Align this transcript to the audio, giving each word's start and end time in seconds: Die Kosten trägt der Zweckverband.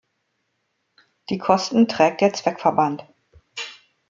Die 1.29 1.37
Kosten 1.37 1.87
trägt 1.87 2.21
der 2.21 2.33
Zweckverband. 2.33 3.05